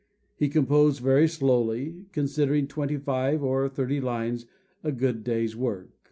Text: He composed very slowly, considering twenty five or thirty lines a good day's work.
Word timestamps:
He 0.35 0.49
composed 0.49 0.99
very 0.99 1.27
slowly, 1.27 2.07
considering 2.11 2.65
twenty 2.65 2.97
five 2.97 3.43
or 3.43 3.69
thirty 3.69 4.01
lines 4.01 4.47
a 4.83 4.91
good 4.91 5.23
day's 5.23 5.55
work. 5.55 5.91